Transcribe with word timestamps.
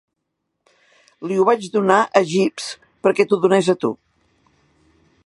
Li 1.31 1.37
ho 1.41 1.45
vaig 1.49 1.67
donar 1.75 1.99
a 2.03 2.23
Jeeves 2.31 2.71
perquè 3.05 3.27
t'ho 3.29 3.41
donés 3.47 3.73
a 3.75 3.79
tu. 3.85 3.93